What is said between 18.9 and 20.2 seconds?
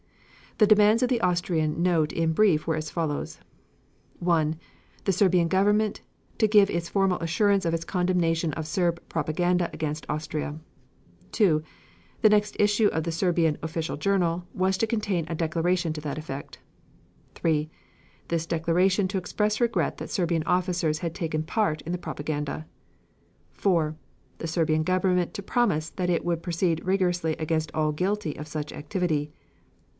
to express regret that